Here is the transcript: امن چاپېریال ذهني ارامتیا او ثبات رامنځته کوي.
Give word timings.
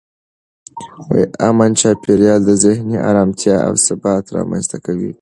امن 1.47 1.71
چاپېریال 1.79 2.43
ذهني 2.65 2.97
ارامتیا 3.09 3.55
او 3.67 3.73
ثبات 3.85 4.25
رامنځته 4.37 4.77
کوي. 4.85 5.09